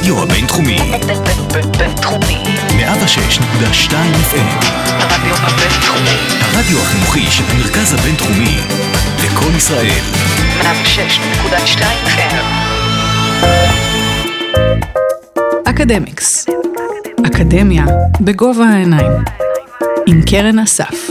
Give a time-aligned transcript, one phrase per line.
[0.00, 0.78] הרדיו הבינתחומי.
[1.78, 2.42] בינתחומי.
[2.68, 4.64] 106.2 FM.
[4.88, 6.16] הרדיו הבינתחומי.
[6.40, 8.56] הרדיו החינוכי של המרכז הבינתחומי.
[9.24, 10.00] לקום ישראל.
[10.60, 12.44] 106.2 FM.
[15.64, 16.46] אקדמיקס.
[17.26, 17.84] אקדמיה
[18.20, 19.12] בגובה העיניים.
[20.06, 21.10] עם קרן אסף.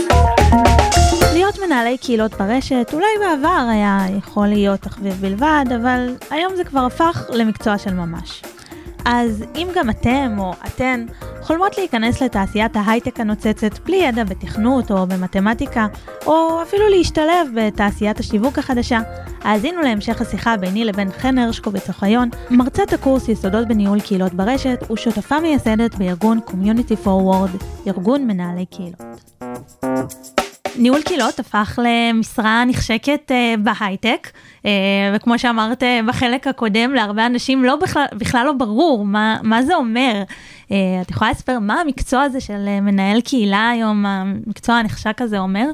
[1.32, 6.80] להיות מנהלי קהילות ברשת אולי בעבר היה יכול להיות תחביב בלבד, אבל היום זה כבר
[6.80, 8.42] הפך למקצוע של ממש.
[9.04, 11.06] אז אם גם אתם או אתן
[11.42, 15.86] חולמות להיכנס לתעשיית ההייטק הנוצצת בלי ידע בתכנות או במתמטיקה,
[16.26, 19.00] או אפילו להשתלב בתעשיית השיווק החדשה,
[19.42, 25.40] האזינו להמשך השיחה ביני לבין חן הרשקוביץ אוחיון, מרצת הקורס יסודות בניהול קהילות ברשת ושותפה
[25.40, 29.39] מייסדת בארגון Community Forward, ארגון מנהלי קהילות.
[30.80, 34.30] ניהול קהילות הפך למשרה נחשקת uh, בהייטק,
[34.62, 34.66] uh,
[35.14, 39.74] וכמו שאמרת uh, בחלק הקודם, להרבה אנשים לא בכלל, בכלל לא ברור מה, מה זה
[39.74, 40.22] אומר.
[40.22, 40.72] Uh,
[41.02, 45.66] את יכולה לספר מה המקצוע הזה של uh, מנהל קהילה היום, המקצוע הנחשק הזה אומר?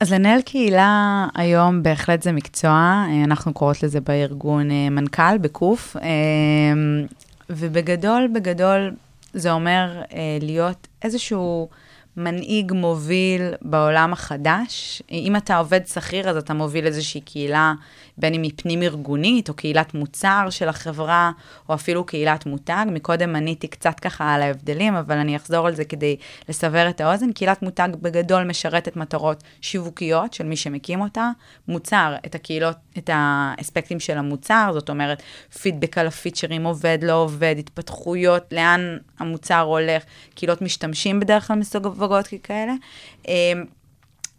[0.00, 5.96] אז לנהל קהילה היום בהחלט זה מקצוע, אנחנו קוראות לזה בארגון מנכ"ל, בקוף,
[7.50, 8.90] ובגדול, בגדול
[9.32, 10.02] זה אומר
[10.40, 11.68] להיות איזשהו...
[12.16, 15.02] מנהיג מוביל בעולם החדש.
[15.10, 17.72] אם אתה עובד שכיר, אז אתה מוביל איזושהי קהילה,
[18.18, 21.30] בין אם היא פנים-ארגונית, או קהילת מוצר של החברה,
[21.68, 22.86] או אפילו קהילת מותג.
[22.92, 26.16] מקודם מניתי קצת ככה על ההבדלים, אבל אני אחזור על זה כדי
[26.48, 27.32] לסבר את האוזן.
[27.32, 31.30] קהילת מותג בגדול משרתת מטרות שיווקיות של מי שמקים אותה.
[31.68, 35.22] מוצר, את הקהילות, את האספקטים של המוצר, זאת אומרת,
[35.62, 40.02] פידבק על הפיצ'רים, עובד, לא עובד, התפתחויות, לאן המוצר הולך,
[40.34, 42.72] קהילות משתמשים בדרך כלל מסוג עבודות כאלה.
[43.28, 43.64] אמ,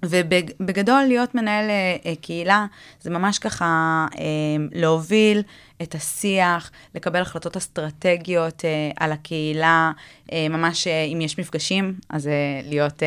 [0.04, 2.66] ובגדול, להיות מנהל אה, אה, קהילה,
[3.02, 5.42] זה ממש ככה אמ, להוביל
[5.82, 9.92] את השיח, לקבל החלטות אסטרטגיות אה, על הקהילה,
[10.50, 12.30] ממש אם יש מפגשים, אז
[12.64, 13.04] להיות,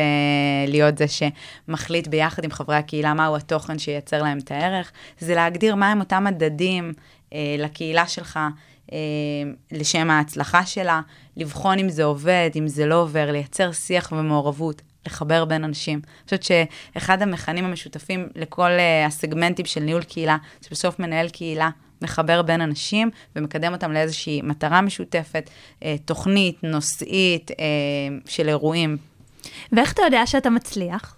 [0.67, 5.75] להיות זה שמחליט ביחד עם חברי הקהילה מהו התוכן שייצר להם את הערך, זה להגדיר
[5.75, 6.93] מהם אותם מדדים
[7.57, 8.39] לקהילה שלך,
[9.71, 11.01] לשם ההצלחה שלה,
[11.37, 16.01] לבחון אם זה עובד, אם זה לא עובר, לייצר שיח ומעורבות, לחבר בין אנשים.
[16.05, 21.69] אני חושבת שאחד המכנים המשותפים לכל uh, הסגמנטים של ניהול קהילה, זה בסוף מנהל קהילה.
[22.01, 25.49] מחבר בין אנשים ומקדם אותם לאיזושהי מטרה משותפת,
[25.83, 27.55] אה, תוכנית, נושאית, אה,
[28.25, 28.97] של אירועים.
[29.71, 31.15] ואיך אתה יודע שאתה מצליח?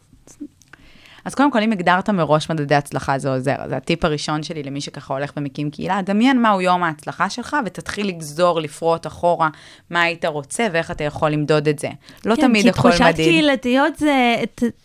[1.30, 3.56] אז קודם כל, אם הגדרת מראש מדדי הצלחה, זה עוזר.
[3.68, 6.02] זה הטיפ הראשון שלי למי שככה הולך ומקים קהילה.
[6.02, 9.50] דמיין מהו יום ההצלחה שלך, ותתחיל לגזור, לפרוט אחורה
[9.90, 11.90] מה היית רוצה ואיך אתה יכול למדוד את זה.
[12.26, 13.00] לא כן, תמיד הכל מדהים.
[13.00, 14.36] כן, כי תחושת קהילתיות זה,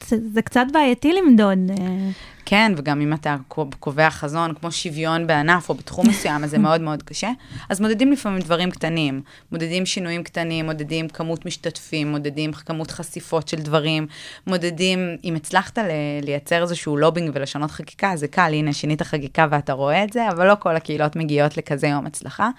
[0.09, 1.59] זה, זה קצת בעייתי למדוד.
[2.55, 3.37] כן, וגם אם אתה
[3.79, 7.31] קובע חזון כמו שוויון בענף או בתחום מסוים, אז זה מאוד מאוד קשה.
[7.69, 9.23] אז מודדים לפעמים דברים קטנים,
[9.53, 14.07] מודדים שינויים קטנים, מודדים כמות משתתפים, מודדים כמות חשיפות של דברים,
[14.47, 15.79] מודדים, אם הצלחת
[16.23, 20.49] לייצר איזשהו לובינג ולשנות חקיקה, זה קל, הנה, שינית חקיקה ואתה רואה את זה, אבל
[20.49, 22.51] לא כל הקהילות מגיעות לכזה יום הצלחה.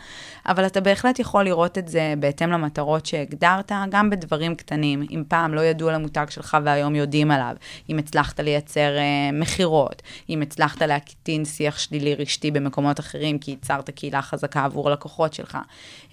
[0.48, 5.04] אבל אתה בהחלט יכול לראות את זה בהתאם למטרות שהגדרת, גם בדברים קטנים.
[5.12, 7.56] אם פעם לא ידעו על המותג שלך והיום יודעים עליו,
[7.90, 9.85] אם הצלחת לייצר uh, מכירות.
[9.86, 15.34] אחרות, אם הצלחת להקטין שיח שלילי רשתי במקומות אחרים, כי ייצרת קהילה חזקה עבור הלקוחות
[15.34, 15.58] שלך,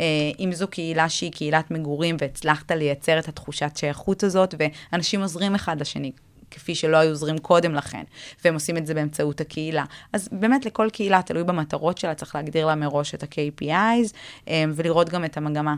[0.00, 0.06] אה,
[0.38, 5.80] אם זו קהילה שהיא קהילת מגורים והצלחת לייצר את התחושת שייכות הזאת, ואנשים עוזרים אחד
[5.80, 6.12] לשני.
[6.52, 8.02] כפי שלא היו עוזרים קודם לכן,
[8.44, 9.84] והם עושים את זה באמצעות הקהילה.
[10.12, 14.14] אז באמת לכל קהילה, תלוי במטרות שלה, צריך להגדיר לה מראש את ה-KPIs,
[14.48, 15.74] אה, ולראות גם את המגמה.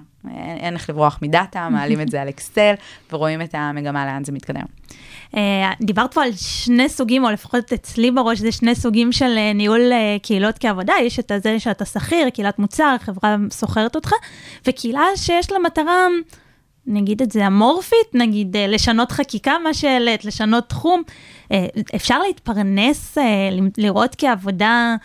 [0.61, 2.75] אין, איך לברוח מדאטה, מעלים את זה על אקסל,
[3.13, 4.65] ורואים את המגמה לאן זה מתקדם.
[5.37, 9.53] אה, דיברת פה על שני סוגים, או לפחות אצלי בראש זה שני סוגים של אה,
[9.53, 9.93] ניהול
[10.23, 14.13] קהילות כעבודה, יש את זה שאתה שכיר, קהילת מוצר, חברה סוחרת אותך,
[14.67, 16.07] וקהילה שיש לה מטרה...
[16.87, 21.03] נגיד את זה אמורפית, נגיד אה, לשנות חקיקה, מה שהעלית, לשנות תחום.
[21.53, 24.97] אה, אפשר להתפרנס, אה, לראות כעבודה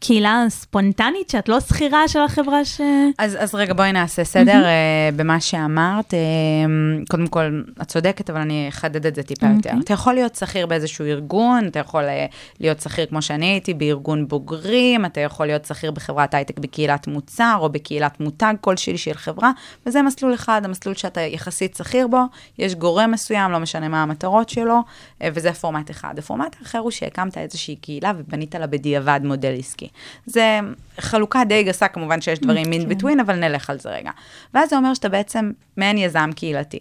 [0.00, 2.80] קהילה ספונטנית, שאת לא שכירה של החברה ש...
[3.18, 5.16] אז, אז רגע, בואי נעשה סדר mm-hmm.
[5.16, 6.14] במה שאמרת.
[6.14, 6.16] Uh,
[7.10, 9.56] קודם כל, את צודקת, אבל אני אחדד את זה טיפה mm-hmm.
[9.56, 9.72] יותר.
[9.84, 14.28] אתה יכול להיות שכיר באיזשהו ארגון, אתה יכול uh, להיות שכיר, כמו שאני הייתי, בארגון
[14.28, 19.50] בוגרים, אתה יכול להיות שכיר בחברת הייטק בקהילת מוצר, או בקהילת מותג כלשהי של חברה,
[19.86, 22.20] וזה מסלול אחד, המסלול שאתה יחסית שכיר בו,
[22.58, 24.78] יש גורם מסוים, לא משנה מה המטרות שלו,
[25.24, 26.18] וזה פורמט אחד.
[26.18, 29.89] הפורמט האחר הוא שהקמת איזושהי קהילה ובנית לה בדיעבד מודל עסקי.
[30.26, 30.60] זה
[30.98, 34.10] חלוקה די גסה, כמובן שיש דברים in between, אבל נלך על זה רגע.
[34.54, 36.78] ואז זה אומר שאתה בעצם מעין יזם קהילתי.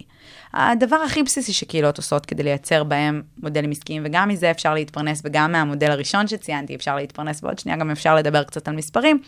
[0.53, 5.51] הדבר הכי בסיסי שקהילות עושות כדי לייצר בהם מודלים עסקיים, וגם מזה אפשר להתפרנס, וגם
[5.51, 9.21] מהמודל הראשון שציינתי אפשר להתפרנס, ועוד שנייה גם אפשר לדבר קצת על מספרים.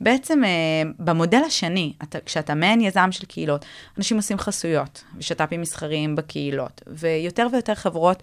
[0.00, 0.50] בעצם אה,
[0.98, 3.64] במודל השני, אתה, כשאתה מעין יזם של קהילות,
[3.98, 8.22] אנשים עושים חסויות ושת"פים מסחריים בקהילות, ויותר ויותר חברות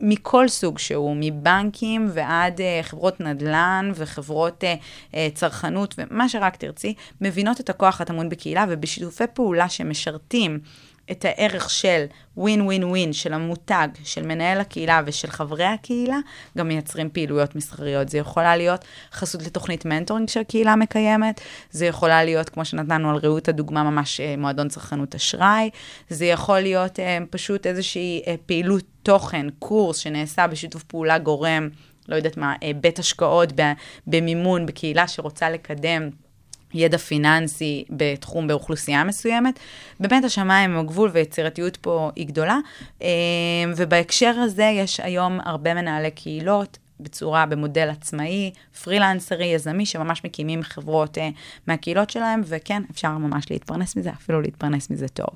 [0.00, 4.66] מכל סוג שהוא, מבנקים ועד uh, חברות נדל"ן וחברות uh,
[5.12, 10.58] uh, צרכנות ומה שרק תרצי, מבינות את הכוח הטמון בקהילה ובשיתופי פעולה שמשרתים
[11.10, 12.04] את הערך של
[12.36, 16.18] ווין ווין ווין של המותג, של מנהל הקהילה ושל חברי הקהילה,
[16.58, 18.08] גם מייצרים פעילויות מסחריות.
[18.08, 21.40] זה יכולה להיות חסות לתוכנית מנטורינג שהקהילה מקיימת,
[21.70, 25.70] זה יכולה להיות, כמו שנתנו על רעות הדוגמה, ממש אה, מועדון צרכנות אשראי,
[26.08, 31.68] זה יכול להיות אה, פשוט איזושהי אה, פעילות תוכן, קורס שנעשה בשיתוף פעולה גורם,
[32.08, 33.52] לא יודעת מה, בית השקעות
[34.06, 36.10] במימון, בקהילה שרוצה לקדם.
[36.74, 39.58] ידע פיננסי בתחום, באוכלוסייה מסוימת.
[40.00, 42.58] באמת השמיים הם הגבול ויצירתיות פה היא גדולה.
[43.02, 43.08] אה,
[43.76, 48.50] ובהקשר הזה יש היום הרבה מנהלי קהילות, בצורה, במודל עצמאי,
[48.84, 51.20] פרילנסרי, יזמי, שממש מקימים חברות אה,
[51.66, 55.28] מהקהילות שלהם, וכן, אפשר ממש להתפרנס מזה, אפילו להתפרנס מזה טוב.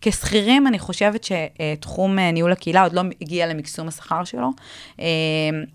[0.00, 4.50] כשכירים, אני חושבת שתחום אה, ניהול הקהילה עוד לא הגיע למקסום השכר שלו.
[4.96, 5.02] אה,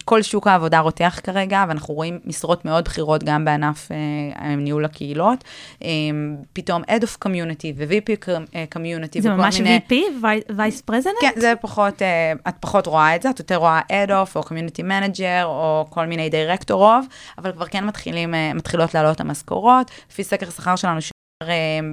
[0.05, 5.43] כל שוק העבודה רותח כרגע, ואנחנו רואים משרות מאוד בכירות גם בענף אה, ניהול הקהילות.
[5.79, 5.85] אה,
[6.53, 8.29] פתאום Head of Community ו-VP
[8.75, 9.21] Community.
[9.21, 9.79] זה ממש מיני...
[9.89, 9.93] VP?
[10.49, 11.21] Vice President?
[11.21, 14.41] כן, זה פחות, אה, את פחות רואה את זה, את יותר רואה Head of או
[14.41, 15.36] Community Manager.
[15.37, 17.05] Manager, או כל מיני Director of,
[17.37, 19.91] אבל כבר כן מתחילים, אה, מתחילות לעלות המשכורות.
[20.09, 21.01] לפי סקר שכר שלנו,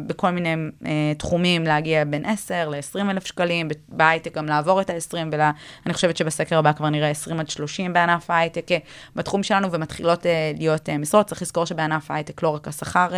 [0.07, 0.87] בכל מיני uh,
[1.19, 6.59] תחומים להגיע בין 10 ל-20 אלף שקלים, בהייטק גם לעבור את ה-20, ואני חושבת שבסקר
[6.59, 8.75] הבא כבר נראה 20 עד 30 בענף ההייטק uh,
[9.17, 10.27] בתחום שלנו, ומתחילות
[10.59, 11.27] להיות משרות.
[11.27, 13.09] צריך לזכור שבענף ההייטק לא רק השכר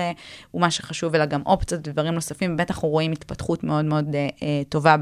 [0.50, 4.16] הוא מה שחשוב, אלא גם אופציות ודברים נוספים, בטח אנחנו רואים התפתחות מאוד מאוד
[4.68, 4.96] טובה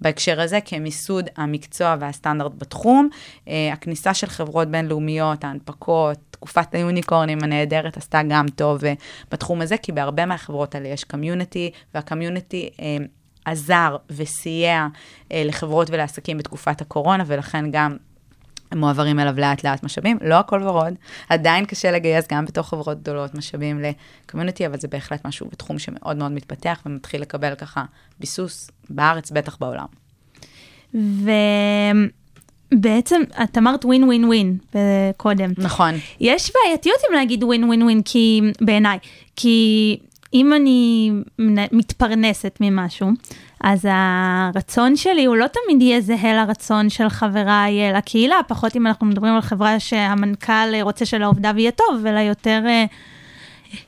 [0.00, 3.08] בהקשר הזה, כמיסוד המקצוע והסטנדרט בתחום.
[3.72, 8.92] הכניסה של חברות בינלאומיות, ההנפקות, תקופת היוניקורנים הנהדרת עשתה גם טוב אה,
[9.30, 12.96] בתחום הזה, כי בהרבה מהחברות האלה יש קמיוניטי, והקמיוניטי אה,
[13.44, 14.86] עזר וסייע
[15.32, 17.96] אה, לחברות ולעסקים בתקופת הקורונה, ולכן גם
[18.74, 20.94] מועברים אליו לאט לאט משאבים, לא הכל ורוד,
[21.28, 23.82] עדיין קשה לגייס גם בתוך חברות גדולות משאבים
[24.24, 27.84] לקומיוניטי, אבל זה בהחלט משהו בתחום שמאוד מאוד מתפתח ומתחיל לקבל ככה
[28.20, 29.86] ביסוס בארץ, בטח בעולם.
[30.94, 31.30] ו...
[32.74, 34.58] בעצם, את אמרת ווין ווין ווין
[35.16, 35.52] קודם.
[35.58, 35.94] נכון.
[36.20, 38.98] יש בעייתיות עם להגיד ווין ווין ווין, כי בעיניי,
[39.36, 39.98] כי
[40.34, 41.10] אם אני
[41.72, 43.10] מתפרנסת ממשהו,
[43.60, 49.06] אז הרצון שלי הוא לא תמיד יהיה זהה לרצון של חבריי לקהילה, פחות אם אנחנו
[49.06, 52.84] מדברים על חברה שהמנכ"ל רוצה שלעובדיו יהיה טוב, אלא יותר אה,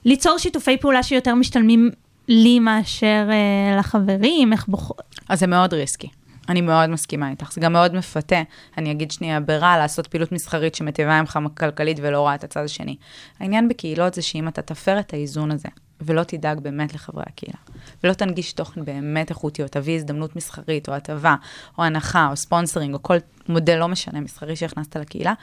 [0.05, 1.91] ליצור שיתופי פעולה שיותר משתלמים
[2.29, 4.95] לי מאשר אה, לחברים, איך בוחר...
[5.29, 6.09] אז זה מאוד ריסקי.
[6.49, 8.43] אני מאוד מסכימה איתך, זה גם מאוד מפתה,
[8.79, 12.97] אני אגיד שנייה ברע, לעשות פעילות מסחרית שמטיבה ממך כלכלית ולא רואה את הצד השני.
[13.41, 15.69] העניין בקהילות זה שאם אתה תפר את האיזון הזה,
[16.07, 17.59] ולא תדאג באמת לחברי הקהילה,
[18.05, 21.35] ולא תנגיש תוכן באמת איכותי, או תביא הזדמנות מסחרית, או הטבה,
[21.79, 23.17] או הנחה, או ספונסרינג, או כל
[23.49, 25.35] מודל, לא משנה, מסחרי שהכנסת לקהילה,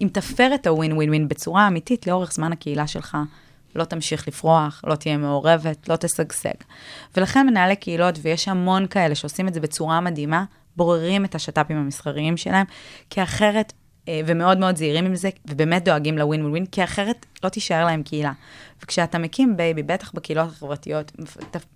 [0.00, 3.16] אם תפר את הווין ווין ווין בצורה אמיתית, לאורך זמן הקהילה שלך
[3.74, 6.54] לא תמשיך לפרוח, לא תהיה מעורבת, לא תשגשג.
[7.16, 10.44] ולכן מנהלי קהילות, ויש המון כאלה שעושים את זה בצורה מדהימה,
[10.76, 12.66] בוררים את השת"פים המסחריים שלהם,
[13.10, 13.72] כי אחרת,
[14.26, 18.32] ומאוד מאוד זהירים עם זה, ובאמת דואגים לווין ווין כי אחרת לא תישאר להם קהילה.
[18.82, 21.12] וכשאתה מקים baby, בטח בקהילות החברתיות,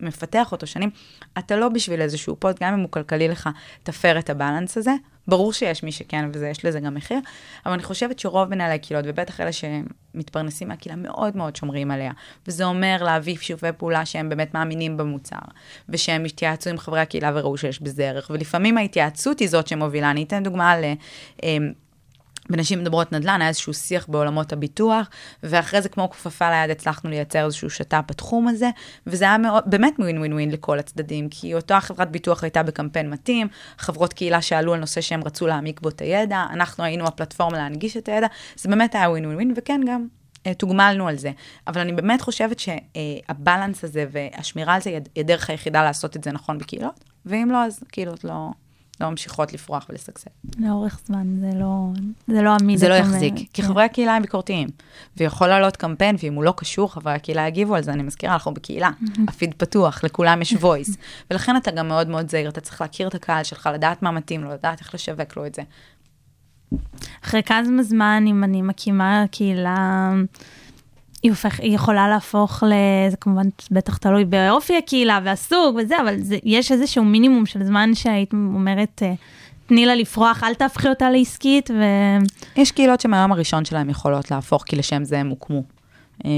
[0.00, 0.90] מפתח אותו שנים,
[1.38, 3.48] אתה לא בשביל איזשהו פוסט, גם אם הוא כלכלי לך,
[3.82, 4.92] תפר את ה balance הזה,
[5.28, 7.18] ברור שיש מי שכן, ויש לזה גם מחיר,
[7.66, 12.12] אבל אני חושבת שרוב מנהלי הקהילות, ובטח אלה שמתפרנסים מהקהילה, מאוד מאוד שומרים עליה.
[12.46, 15.36] וזה אומר להביא שיתופי פעולה שהם באמת מאמינים במוצר,
[15.88, 20.10] ושהם התייעצו עם חברי הקהילה וראו שיש בזה ערך, ולפעמים ההתייעצות היא זאת שמובילה.
[20.10, 20.84] אני אתן דוגמה ל...
[22.52, 25.10] בנשים מדברות נדל"ן, היה איזשהו שיח בעולמות הביטוח,
[25.42, 28.70] ואחרי זה כמו כפפה ליד הצלחנו לייצר איזשהו שת"פ בתחום הזה,
[29.06, 33.10] וזה היה מאוד, באמת ווין ווין ווין לכל הצדדים, כי אותה חברת ביטוח הייתה בקמפיין
[33.10, 37.58] מתאים, חברות קהילה שעלו על נושא שהם רצו להעמיק בו את הידע, אנחנו היינו הפלטפורמה
[37.58, 40.06] להנגיש את הידע, זה באמת היה ווין ווין ווין, וכן גם
[40.46, 41.30] אה, תוגמלנו על זה.
[41.66, 46.32] אבל אני באמת חושבת שהבלנס הזה והשמירה על זה היא הדרך היחידה לעשות את זה
[46.32, 48.50] נכון בקהילות, ואם לא, אז קהילות לא,
[49.02, 50.30] לא ממשיכות לפרוח ולשגשג.
[50.58, 51.86] לאורך זמן, זה לא,
[52.26, 52.78] זה לא עמיד.
[52.78, 53.62] זה לא יחזיק, כי כן.
[53.62, 54.68] חברי הקהילה הם ביקורתיים.
[55.16, 58.54] ויכול לעלות קמפיין, ואם הוא לא קשור, חברי הקהילה יגיבו על זה, אני מזכירה, אנחנו
[58.54, 58.90] בקהילה,
[59.28, 60.96] הפיד פתוח, לכולם יש וויס.
[61.30, 64.44] ולכן אתה גם מאוד מאוד זהיר, אתה צריך להכיר את הקהל שלך, לדעת מה מתאים
[64.44, 65.62] לו, לדעת איך לשווק לו את זה.
[67.24, 70.12] אחרי כמה זמן, אם אני מקימה קהילה
[71.22, 72.72] היא, הופך, היא יכולה להפוך ל...
[73.10, 77.94] זה כמובן בטח תלוי באופי הקהילה והסוג וזה, אבל זה, יש איזשהו מינימום של זמן
[77.94, 79.14] שהיית אומרת, אה,
[79.66, 81.82] תני לה לפרוח, אל תהפכי אותה לעסקית, ו...
[82.56, 85.62] יש קהילות שמהיום הראשון שלהם יכולות להפוך, כי לשם זה הם הוקמו.
[86.24, 86.30] אה,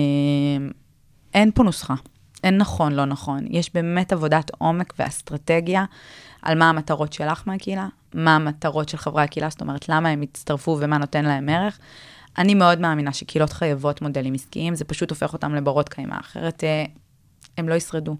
[1.35, 1.95] אין פה נוסחה,
[2.45, 3.45] אין נכון, לא נכון.
[3.51, 5.85] יש באמת עבודת עומק ואסטרטגיה
[6.43, 10.77] על מה המטרות שלך מהקהילה, מה המטרות של חברי הקהילה, זאת אומרת, למה הם הצטרפו
[10.81, 11.79] ומה נותן להם ערך.
[12.39, 16.85] אני מאוד מאמינה שקהילות חייבות מודלים עסקיים, זה פשוט הופך אותם לברות קיימא, אחרת אה,
[17.59, 18.17] הם לא ישרדו.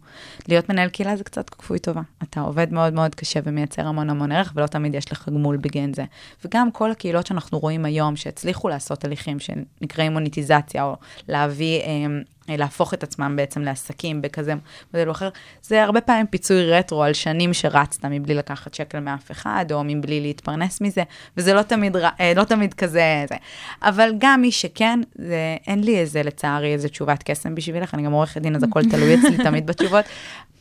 [0.49, 2.01] להיות מנהל קהילה זה קצת כפוי טובה.
[2.23, 5.95] אתה עובד מאוד מאוד קשה ומייצר המון המון ערך, ולא תמיד יש לך גמול בגין
[5.95, 6.05] זה.
[6.45, 10.97] וגם כל הקהילות שאנחנו רואים היום, שהצליחו לעשות הליכים שנקראים מוניטיזציה, או
[11.29, 11.81] להביא...
[11.81, 12.07] אה,
[12.49, 14.55] להפוך את עצמם בעצם לעסקים בכזה
[14.95, 15.29] מודל אחר,
[15.63, 20.21] זה הרבה פעמים פיצוי רטרו על שנים שרצת מבלי לקחת שקל מאף אחד, או מבלי
[20.21, 21.03] להתפרנס מזה,
[21.37, 23.35] וזה לא תמיד, אה, לא תמיד כזה, זה.
[23.83, 28.13] אבל גם מי שכן, זה, אין לי איזה, לצערי, איזה תשובת קסם בשבילך, אני גם
[28.13, 30.05] עורכת דין, אז הכל תלוי אצלי תמיד בתשובות,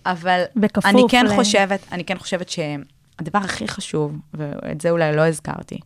[0.06, 0.44] אבל
[0.86, 1.36] אני כן ל...
[1.36, 5.78] חושבת, אני כן חושבת שהדבר הכי חשוב, ואת זה אולי לא הזכרתי,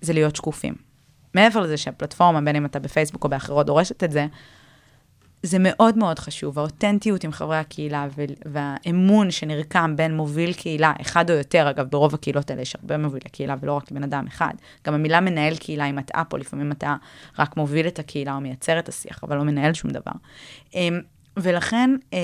[0.00, 0.74] זה להיות שקופים.
[1.34, 4.26] מעבר לזה שהפלטפורמה, בין אם אתה בפייסבוק או באחרות, דורשת את זה,
[5.42, 8.06] זה מאוד מאוד חשוב, האותנטיות עם חברי הקהילה
[8.44, 13.30] והאמון שנרקם בין מוביל קהילה, אחד או יותר, אגב, ברוב הקהילות האלה יש הרבה מובילי
[13.30, 14.52] קהילה ולא רק בן אדם אחד.
[14.86, 16.96] גם המילה מנהל קהילה היא מטעה פה, לפעמים אתה
[17.38, 20.12] רק מוביל את הקהילה או מייצר את השיח, אבל לא מנהל שום דבר.
[21.42, 22.18] ולכן אה,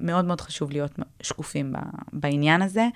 [0.00, 1.72] מאוד מאוד חשוב להיות שקופים
[2.12, 2.88] בעניין הזה,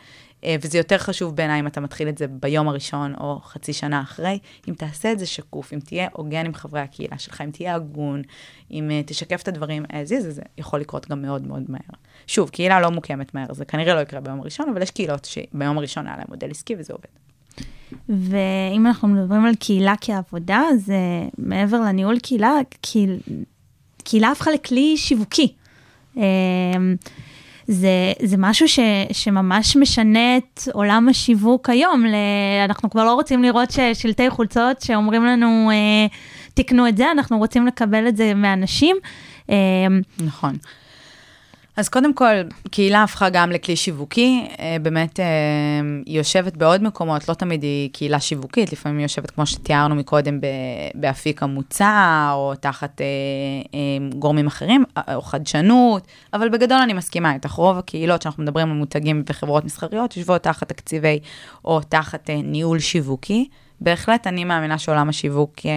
[0.45, 4.01] אה, וזה יותר חשוב בעיניי אם אתה מתחיל את זה ביום הראשון או חצי שנה
[4.01, 7.75] אחרי, אם תעשה את זה שקוף, אם תהיה הוגן עם חברי הקהילה שלך, אם תהיה
[7.75, 8.23] הגון,
[8.71, 11.99] אם אה, תשקף את הדברים as is, זה יכול לקרות גם מאוד מאוד מהר.
[12.27, 15.79] שוב, קהילה לא מוקמת מהר, זה כנראה לא יקרה ביום הראשון, אבל יש קהילות שביום
[15.79, 17.09] הראשון היה להם מודל עסקי וזה עובד.
[18.09, 20.93] ואם אנחנו מדברים על קהילה כעבודה, אז
[21.39, 22.53] מעבר לניהול קהילה,
[24.09, 25.53] קהילה הפכה לכלי שיווקי.
[27.69, 28.79] זה, זה משהו ש,
[29.13, 32.07] שממש משנה את עולם השיווק היום.
[32.07, 32.15] ל,
[32.65, 36.07] אנחנו כבר לא רוצים לראות שלטי חולצות שאומרים לנו, אה,
[36.55, 38.97] תקנו את זה, אנחנו רוצים לקבל את זה מאנשים.
[39.51, 39.57] אה,
[40.19, 40.57] נכון.
[41.79, 42.35] אז קודם כל,
[42.71, 45.25] קהילה הפכה גם לכלי שיווקי, אה, באמת אה,
[46.07, 50.41] היא יושבת בעוד מקומות, לא תמיד היא קהילה שיווקית, לפעמים היא יושבת, כמו שתיארנו מקודם,
[50.95, 53.79] באפיק המוצר, או תחת אה,
[54.19, 59.23] גורמים אחרים, או חדשנות, אבל בגדול אני מסכימה איתך, רוב הקהילות שאנחנו מדברים על מותגים
[59.29, 61.19] וחברות מסחריות, יושבות תחת תקציבי
[61.65, 63.49] או תחת ניהול שיווקי.
[63.81, 65.71] בהחלט אני מאמינה שעולם השיווק אה,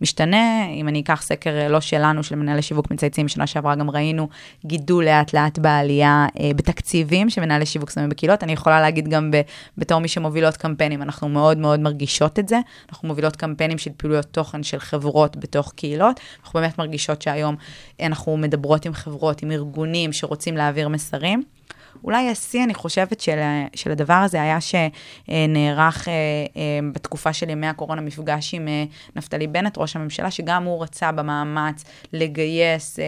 [0.00, 0.66] משתנה.
[0.66, 4.28] אם אני אקח סקר אה, לא שלנו, של מנהלי שיווק מצייצים, בשנה שעברה גם ראינו
[4.66, 8.42] גידול לאט לאט בעלייה אה, בתקציבים שמנהלי שיווק שמים בקהילות.
[8.42, 9.30] אני יכולה להגיד גם
[9.78, 12.58] בתור מי שמובילות קמפיינים, אנחנו מאוד מאוד מרגישות את זה.
[12.88, 16.20] אנחנו מובילות קמפיינים של פעילויות תוכן של חברות בתוך קהילות.
[16.42, 17.56] אנחנו באמת מרגישות שהיום
[18.02, 21.59] אנחנו מדברות עם חברות, עם ארגונים שרוצים להעביר מסרים.
[22.04, 23.38] אולי השיא, אני חושבת, של,
[23.74, 26.12] של הדבר הזה היה שנערך אה,
[26.56, 28.84] אה, בתקופה של ימי הקורונה מפגש עם אה,
[29.16, 32.98] נפתלי בנט, ראש הממשלה, שגם הוא רצה במאמץ לגייס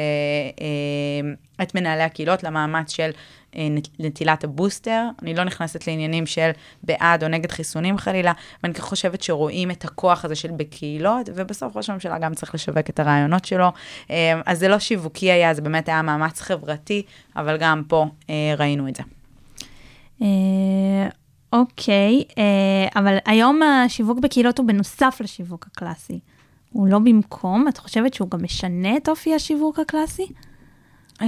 [1.63, 3.11] את מנהלי הקהילות למאמץ של
[3.99, 5.09] נטילת הבוסטר.
[5.23, 6.51] אני לא נכנסת לעניינים של
[6.83, 8.33] בעד או נגד חיסונים חלילה,
[8.63, 13.01] ואני חושבת שרואים את הכוח הזה של בקהילות, ובסוף ראש הממשלה גם צריך לשווק את
[13.01, 13.73] הרעיונות שלו.
[14.11, 17.03] אה, אז זה לא שיווקי היה, זה באמת היה מאמץ חברתי,
[17.37, 19.03] אבל גם פה אה, ראינו את זה.
[21.53, 22.25] אוקיי,
[22.97, 26.19] אבל היום השיווק בקהילות הוא בנוסף לשיווק הקלאסי.
[26.73, 30.27] הוא לא במקום, את חושבת שהוא גם משנה את אופי השיווק הקלאסי?
[31.23, 31.25] Um,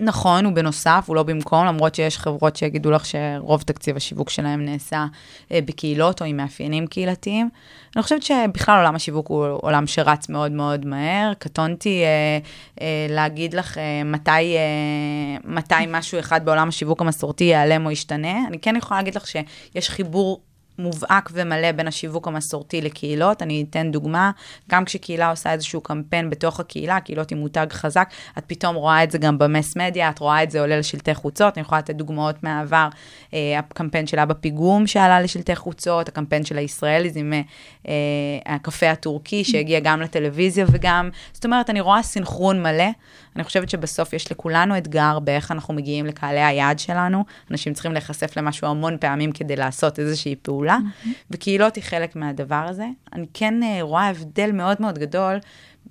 [0.00, 4.64] נכון, הוא בנוסף, הוא לא במקום, למרות שיש חברות שיגידו לך שרוב תקציב השיווק שלהם
[4.64, 5.06] נעשה
[5.48, 7.48] uh, בקהילות או עם מאפיינים קהילתיים.
[7.96, 11.32] אני חושבת שבכלל עולם השיווק הוא עולם שרץ מאוד מאוד מהר.
[11.38, 17.86] קטונתי uh, uh, להגיד לך uh, מתי, uh, מתי משהו אחד בעולם השיווק המסורתי ייעלם
[17.86, 18.46] או ישתנה.
[18.48, 20.40] אני כן יכולה להגיד לך שיש חיבור
[20.78, 23.42] מובהק ומלא בין השיווק המסורתי לקהילות.
[23.42, 24.30] אני אתן דוגמה,
[24.70, 29.10] גם כשקהילה עושה איזשהו קמפיין בתוך הקהילה, קהילות עם מותג חזק, את פתאום רואה את
[29.10, 32.42] זה גם במס מדיה, את רואה את זה עולה לשלטי חוצות, אני יכולה לתת דוגמאות
[32.42, 32.88] מהעבר,
[33.34, 37.40] אה, הקמפיין שלה בפיגום שעלה לשלטי חוצות, הקמפיין של הישראליז עם אה,
[37.88, 42.88] אה, הקפה הטורקי שהגיע גם לטלוויזיה וגם, זאת אומרת, אני רואה סינכרון מלא.
[43.36, 47.24] אני חושבת שבסוף יש לכולנו אתגר באיך אנחנו מגיעים לקהלי היעד שלנו.
[47.50, 51.08] אנשים צריכים להיחשף למשהו המון פעמים כדי לעשות איזושהי פעולה, mm-hmm.
[51.30, 52.86] וקהילות היא חלק מהדבר הזה.
[53.12, 55.38] אני כן uh, רואה הבדל מאוד מאוד גדול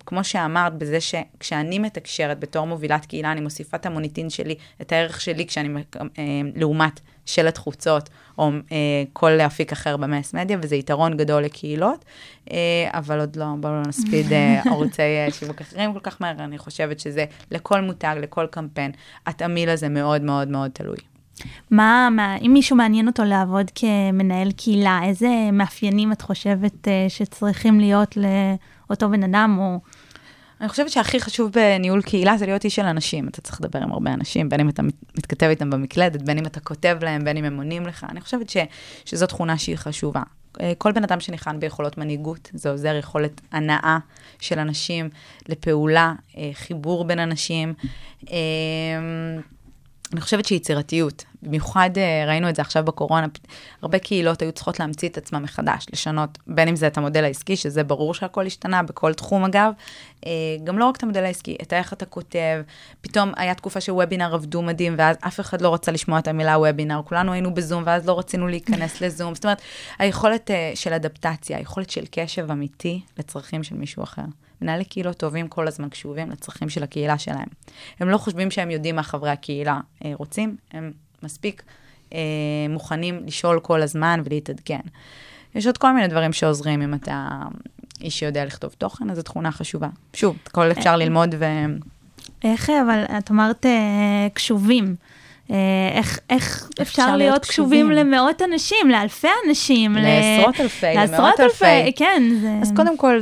[0.05, 5.21] כמו שאמרת, בזה שכשאני מתקשרת בתור מובילת קהילה, אני מוסיפה את המוניטין שלי, את הערך
[5.21, 5.83] שלי, כשאני,
[6.19, 6.23] אה,
[6.55, 12.05] לעומת שלט חוצות, או אה, כל אפיק אחר במס מדיה, וזה יתרון גדול לקהילות,
[12.51, 12.57] אה,
[12.93, 16.57] אבל עוד לא, בואו לא נספיד אה, ערוצי אה, שיווק אחרים כל כך מהר, אני
[16.57, 18.91] חושבת שזה לכל מותג, לכל קמפיין,
[19.25, 20.97] התמהיל הזה מאוד מאוד מאוד תלוי.
[21.71, 27.79] מה, מה, אם מישהו מעניין אותו לעבוד כמנהל קהילה, איזה מאפיינים את חושבת אה, שצריכים
[27.79, 29.79] להיות לאותו בן אדם, או...
[30.61, 33.27] אני חושבת שהכי חשוב בניהול קהילה זה להיות איש של אנשים.
[33.27, 34.83] אתה צריך לדבר עם הרבה אנשים, בין אם אתה
[35.17, 38.05] מתכתב איתם במקלדת, בין אם אתה כותב להם, בין אם הם עונים לך.
[38.09, 38.57] אני חושבת ש,
[39.05, 40.21] שזו תכונה שהיא חשובה.
[40.61, 43.97] אה, כל בן אדם שניחן ביכולות מנהיגות, זה עוזר יכולת הנאה
[44.39, 45.09] של אנשים
[45.49, 47.73] לפעולה, אה, חיבור בין אנשים.
[50.13, 53.27] אני חושבת שיצירתיות, במיוחד אה, ראינו את זה עכשיו בקורונה,
[53.81, 57.55] הרבה קהילות היו צריכות להמציא את עצמם מחדש, לשנות, בין אם זה את המודל העסקי,
[57.55, 59.73] שזה ברור שהכל השתנה, בכל תחום אגב,
[60.25, 60.31] אה,
[60.63, 62.61] גם לא רק את המודל העסקי, את איך אתה כותב,
[63.01, 67.01] פתאום היה תקופה שוובינר עבדו מדהים, ואז אף אחד לא רצה לשמוע את המילה וובינר,
[67.05, 69.61] כולנו היינו בזום, ואז לא רצינו להיכנס לזום, זאת אומרת,
[69.99, 74.23] היכולת אה, של אדפטציה, היכולת של קשב אמיתי לצרכים של מישהו אחר.
[74.61, 77.47] מנהלי קהילות טובים כל הזמן קשובים לצרכים של הקהילה שלהם.
[77.99, 80.91] הם לא חושבים שהם יודעים מה חברי הקהילה אה, רוצים, הם
[81.23, 81.63] מספיק
[82.13, 82.19] אה,
[82.69, 84.79] מוכנים לשאול כל הזמן ולהתעדכן.
[85.55, 87.27] יש עוד כל מיני דברים שעוזרים אם אתה
[88.01, 89.87] איש שיודע לכתוב תוכן, אז זו תכונה חשובה.
[90.13, 91.45] שוב, הכל אפשר אה, ללמוד ו...
[92.43, 94.95] איך, אבל את אמרת אה, קשובים.
[95.51, 95.55] אה,
[95.93, 99.93] איך, איך אפשר להיות להיות קשובים למאות אנשים, לאלפי אנשים?
[99.93, 101.91] לעשרות אלפי, למאות אלפי.
[101.95, 102.23] כן.
[102.41, 102.59] זה...
[102.61, 103.19] אז קודם כל,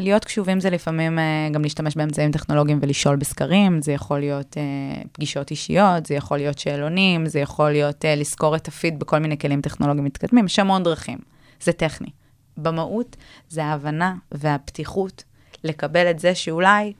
[0.00, 5.02] להיות קשובים זה לפעמים אה, גם להשתמש באמצעים טכנולוגיים ולשאול בסקרים, זה יכול להיות אה,
[5.12, 9.60] פגישות אישיות, זה יכול להיות שאלונים, זה יכול להיות לזכור את הפיד בכל מיני כלים
[9.60, 11.18] טכנולוגיים מתקדמים, יש המון דרכים,
[11.60, 12.08] זה טכני.
[12.56, 13.16] במהות
[13.48, 15.24] זה ההבנה והפתיחות
[15.64, 16.92] לקבל את זה שאולי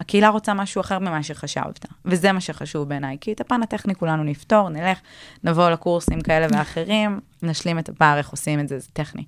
[0.00, 4.24] הקהילה רוצה משהו אחר ממה שחשבת, וזה מה שחשוב בעיניי, כי את הפן הטכני כולנו
[4.24, 4.98] נפתור, נלך,
[5.44, 9.24] נבוא לקורסים כאלה ואחרים, נשלים את הפער, איך עושים את זה, זה טכני.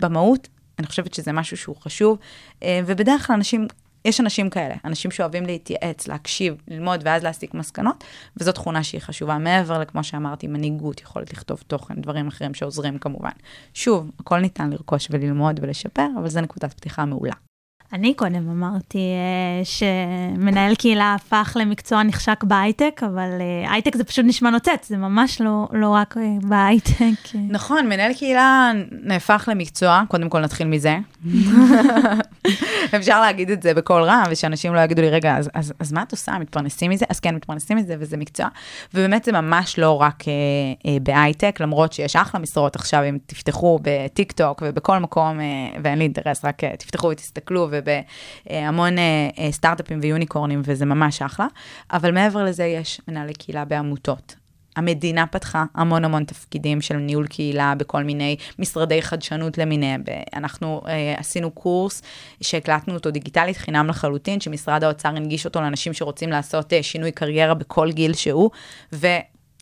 [0.00, 0.48] במהות,
[0.80, 2.18] אני חושבת שזה משהו שהוא חשוב,
[2.62, 3.66] אה, ובדרך כלל אנשים,
[4.04, 8.04] יש אנשים כאלה, אנשים שאוהבים להתייעץ, להקשיב, ללמוד ואז להסיק מסקנות,
[8.36, 13.30] וזו תכונה שהיא חשובה מעבר לכמו שאמרתי, מנהיגות, יכולת לכתוב תוכן, דברים אחרים שעוזרים כמובן.
[13.74, 17.49] שוב, הכל ניתן לרכוש וללמוד ולשפר, אבל זו נקודת פתיחה מעולה.
[17.92, 24.24] אני קודם אמרתי uh, שמנהל קהילה הפך למקצוע נחשק בהייטק, אבל uh, הייטק זה פשוט
[24.24, 27.36] נשמע נוצץ, זה ממש לא, לא רק uh, בהייטק.
[27.48, 30.98] נכון, מנהל קהילה נהפך למקצוע, קודם כל נתחיל מזה.
[32.96, 36.02] אפשר להגיד את זה בקול רם, ושאנשים לא יגידו לי, רגע, אז, אז, אז מה
[36.02, 36.38] את עושה?
[36.38, 37.06] מתפרנסים מזה?
[37.08, 38.46] אז כן, מתפרנסים מזה, וזה מקצוע.
[38.94, 43.78] ובאמת זה ממש לא רק uh, uh, בהייטק, למרות שיש אחלה משרות עכשיו, אם תפתחו
[43.82, 47.68] בטיק טוק ובכל מקום, uh, ואין לי אינטרס, רק uh, תפתחו ותסתכלו.
[47.80, 51.46] ובהמון אה, אה, סטארט-אפים ויוניקורנים, וזה ממש אחלה.
[51.92, 54.40] אבל מעבר לזה, יש מנהלי קהילה בעמותות.
[54.76, 60.02] המדינה פתחה המון המון תפקידים של ניהול קהילה בכל מיני משרדי חדשנות למיניהם.
[60.34, 62.02] אנחנו אה, עשינו קורס
[62.40, 67.54] שהקלטנו אותו דיגיטלית חינם לחלוטין, שמשרד האוצר הנגיש אותו לאנשים שרוצים לעשות אה, שינוי קריירה
[67.54, 68.50] בכל גיל שהוא,
[68.92, 69.06] ו...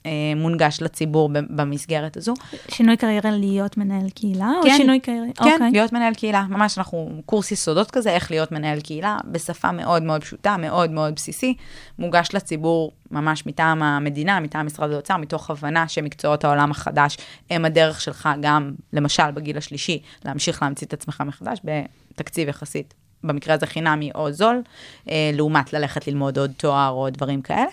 [0.06, 2.34] אה, מונגש לציבור במסגרת הזו.
[2.68, 4.50] שינוי קריירה להיות מנהל קהילה?
[4.62, 5.26] כן, או שינוי קריירה?
[5.26, 5.52] כן, okay.
[5.52, 5.70] אוקיי.
[5.70, 6.42] להיות מנהל קהילה.
[6.48, 11.14] ממש אנחנו קורס יסודות כזה, איך להיות מנהל קהילה, בשפה מאוד מאוד פשוטה, מאוד מאוד
[11.14, 11.54] בסיסי,
[11.98, 17.16] מוגש לציבור ממש מטעם המדינה, מטעם משרד האוצר, מתוך הבנה שמקצועות העולם החדש
[17.50, 23.54] הם הדרך שלך גם, למשל, בגיל השלישי, להמשיך להמציא את עצמך מחדש בתקציב יחסית במקרה
[23.54, 24.62] הזה חינמי או זול,
[25.10, 27.70] אה, לעומת ללכת ללמוד עוד תואר או דברים כאלה.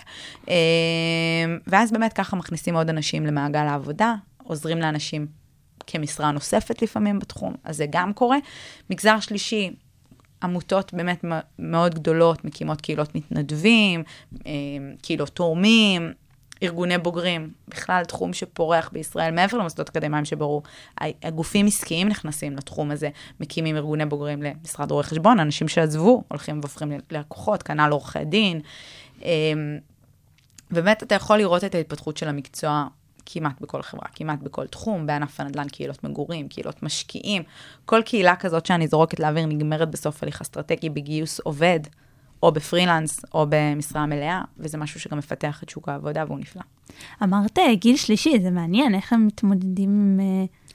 [0.48, 0.54] אה,
[1.66, 5.26] ואז באמת ככה מכניסים עוד אנשים למעגל העבודה, עוזרים לאנשים
[5.86, 8.38] כמשרה נוספת לפעמים בתחום, אז זה גם קורה.
[8.90, 9.70] מגזר שלישי,
[10.42, 11.24] עמותות באמת
[11.58, 14.02] מאוד גדולות, מקימות קהילות מתנדבים,
[14.46, 14.52] אה,
[15.02, 16.12] קהילות תורמים,
[16.62, 20.62] ארגוני בוגרים, בכלל תחום שפורח בישראל, מעבר למוסדות אקדמיים שברור,
[21.00, 23.08] הגופים עסקיים נכנסים לתחום הזה,
[23.40, 28.60] מקימים ארגוני בוגרים למשרד רואי חשבון, אנשים שעזבו הולכים והופכים ללקוחות, כנ"ל עורכי דין.
[29.22, 29.78] אמ,
[30.70, 32.86] באמת אתה יכול לראות את ההתפתחות של המקצוע
[33.26, 37.42] כמעט בכל חברה, כמעט בכל תחום, בענף הנדל"ן, קהילות מגורים, קהילות משקיעים.
[37.84, 41.80] כל קהילה כזאת שאני זורקת לאוויר נגמרת בסוף הליך אסטרטגי בגיוס עובד.
[42.46, 46.62] או בפרילנס או במשרה מלאה, וזה משהו שגם מפתח את שוק העבודה והוא נפלא.
[47.22, 50.20] אמרת גיל שלישי, זה מעניין, איך הם מתמודדים עם...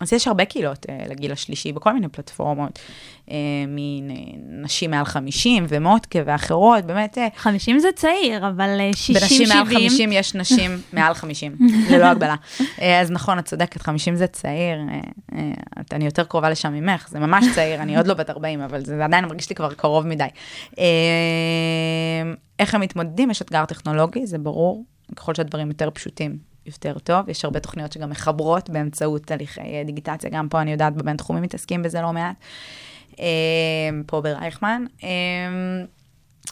[0.01, 2.79] אז יש הרבה קהילות אה, לגיל השלישי בכל מיני פלטפורמות,
[3.31, 3.35] אה,
[3.67, 9.13] מנשים מעל 50 ומוטקה ואחרות, באמת, אה, 50 זה צעיר, אבל אה, 60-70...
[9.21, 11.57] בנשים מעל 50 יש נשים מעל 50,
[11.89, 12.35] ללא הגבלה.
[12.81, 14.99] אה, אז נכון, את צודקת, 50 זה צעיר, אה,
[15.37, 18.61] אה, את- אני יותר קרובה לשם ממך, זה ממש צעיר, אני עוד לא בת 40,
[18.61, 20.25] אבל זה עדיין מרגיש לי כבר קרוב מדי.
[20.79, 20.83] אה,
[22.59, 23.31] איך הם מתמודדים?
[23.31, 24.85] יש אתגר טכנולוגי, זה ברור,
[25.15, 27.29] ככל שהדברים יותר פשוטים, יותר טוב.
[27.29, 31.43] יש הרבה תוכניות שגם מחברות באמצעות תהליכי אה, דיגיטציה, גם פה אני יודעת, בבין תחומים
[31.43, 32.35] מתעסקים בזה לא מעט.
[33.19, 33.25] אה,
[34.05, 34.85] פה ברייכמן.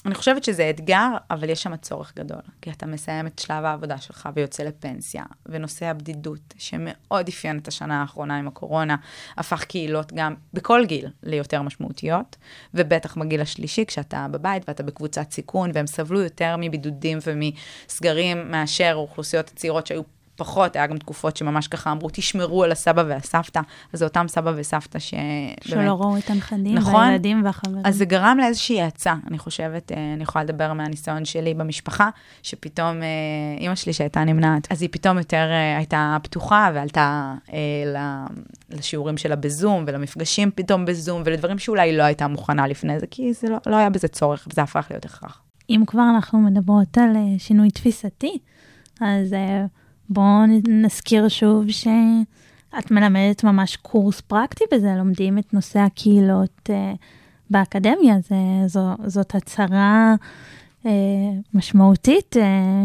[0.06, 2.41] אני חושבת שזה אתגר, אבל יש שם צורך גדול.
[2.62, 8.02] כי אתה מסיים את שלב העבודה שלך ויוצא לפנסיה, ונושא הבדידות, שמאוד אפיין את השנה
[8.02, 8.95] האחרונה עם הקורונה,
[9.38, 12.36] הפך קהילות גם בכל גיל ליותר משמעותיות,
[12.73, 19.49] ובטח בגיל השלישי, כשאתה בבית ואתה בקבוצת סיכון, והם סבלו יותר מבידודים ומסגרים מאשר האוכלוסיות
[19.49, 20.02] הצעירות שהיו
[20.39, 23.60] פחות, היה גם תקופות שממש ככה אמרו, תשמרו על הסבא והסבתא,
[23.93, 25.13] אז זה אותם סבא וסבתא ש...
[25.62, 26.95] שלא ראו את הנכדים, נכון.
[26.95, 27.82] והילדים והחברים.
[27.86, 32.10] אז זה גרם לאיזושהי האצה, אני חושבת, אה, אני יכולה לדבר מהניסיון שלי במשפחה,
[32.43, 33.08] שפתאום אה,
[33.60, 37.58] אימא שלי שהייתה נמנעת, אז היא פתאום יותר אה, הייתה פתוחה ועלתה אה,
[38.69, 43.49] לשיעורים שלה בזום, ולמפגשים פתאום בזום, ולדברים שאולי לא הייתה מוכנה לפני זה, כי זה
[43.49, 45.41] לא, לא היה בזה צורך, וזה הפך להיות הכרח.
[45.69, 48.38] אם כבר אנחנו מדברות על שינוי תפיסתי,
[49.02, 49.65] אז אה,
[50.10, 56.93] בואו נזכיר שוב שאת מלמדת ממש קורס פרקטי בזה, לומדים את נושא הקהילות אה,
[57.50, 58.36] באקדמיה, זה,
[58.67, 60.15] זו, זאת הצהרה
[60.86, 60.91] אה,
[61.54, 62.84] משמעותית אה,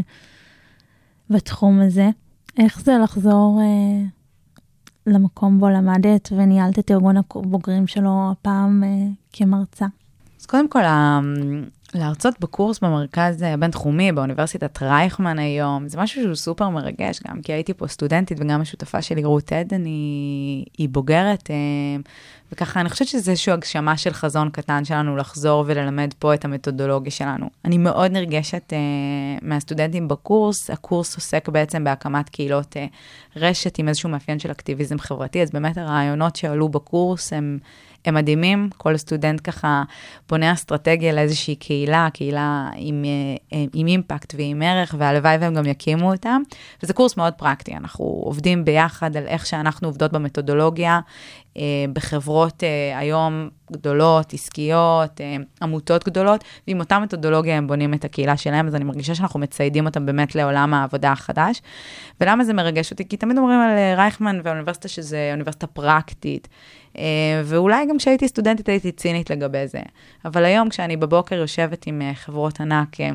[1.31, 2.11] בתחום הזה.
[2.59, 4.05] איך זה לחזור אה,
[5.07, 9.87] למקום בו למדת וניהלת את ארגון הבוגרים שלו הפעם אה, כמרצה?
[10.41, 10.83] אז קודם כל,
[11.95, 17.75] להרצות בקורס במרכז הבינתחומי, באוניברסיטת רייכמן היום, זה משהו שהוא סופר מרגש, גם כי הייתי
[17.75, 21.57] פה סטודנטית וגם השותפה שלי, רות עדן, היא, היא בוגרת, אה,
[22.55, 27.11] וככה, אני חושבת שזה איזושהי הגשמה של חזון קטן שלנו לחזור וללמד פה את המתודולוגיה
[27.11, 27.51] שלנו.
[27.65, 28.79] אני מאוד נרגשת אה,
[29.43, 32.87] מהסטודנטים בקורס, הקורס עוסק בעצם בהקמת קהילות אה,
[33.37, 37.59] רשת עם איזשהו מאפיין של אקטיביזם חברתי, אז באמת הרעיונות שעלו בקורס הם...
[38.05, 39.83] הם מדהימים, כל סטודנט ככה
[40.29, 43.05] בונה אסטרטגיה לאיזושהי קהילה, קהילה עם,
[43.53, 46.43] אה, עם אימפקט ועם ערך, והלוואי והם גם יקימו אותם.
[46.83, 51.01] וזה קורס מאוד פרקטי, אנחנו עובדים ביחד על איך שאנחנו עובדות במתודולוגיה, אה,
[51.93, 58.37] בחברות אה, היום גדולות, עסקיות, אה, עמותות גדולות, ועם אותה מתודולוגיה הם בונים את הקהילה
[58.37, 61.63] שלהם, אז אני מרגישה שאנחנו מציידים אותם באמת לעולם העבודה החדש.
[62.21, 63.09] ולמה זה מרגש אותי?
[63.09, 66.49] כי תמיד אומרים על אה, רייכמן והאוניברסיטה שזה אוניברסיטה פרקטית.
[66.99, 69.81] אה, ואולי גם כשהייתי סטודנטית הייתי צינית לגבי זה.
[70.25, 73.11] אבל היום כשאני בבוקר יושבת עם אה, חברות ענק, אה,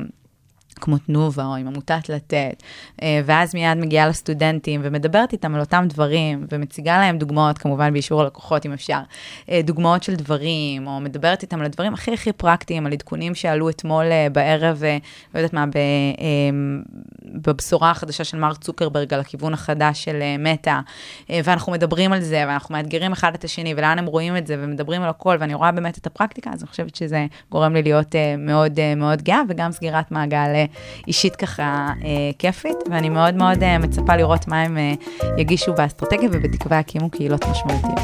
[0.80, 2.62] כמו תנובה או עם עמותת לתת,
[3.02, 8.20] אה, ואז מיד מגיעה לסטודנטים ומדברת איתם על אותם דברים, ומציגה להם דוגמאות, כמובן באישור
[8.20, 9.00] הלקוחות אם אפשר,
[9.50, 13.70] אה, דוגמאות של דברים, או מדברת איתם על הדברים הכי הכי פרקטיים, על עדכונים שעלו
[13.70, 14.82] אתמול אה, בערב,
[15.34, 15.64] לא יודעת מה,
[17.24, 20.78] בבשורה החדשה של מרק צוקרברג על הכיוון החדש של מטא,
[21.30, 25.02] ואנחנו מדברים על זה, ואנחנו מאתגרים אחד את השני, ולאן הם רואים את זה, ומדברים
[25.02, 28.80] על הכל, ואני רואה באמת את הפרקטיקה, אז אני חושבת שזה גורם לי להיות מאוד
[28.96, 30.64] מאוד גאה, וגם סגירת מעגל
[31.06, 34.92] אישית ככה אה, כיפית, ואני מאוד מאוד אה, מצפה לראות מה הם אה,
[35.38, 38.00] יגישו באסטרטגיה, ובתקווה יקימו קהילות משמעותיות.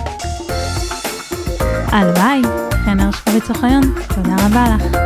[1.87, 2.43] הלוואי,
[2.85, 3.83] חן הרשקוביץ אוחיון,
[4.15, 4.97] תודה רבה לך.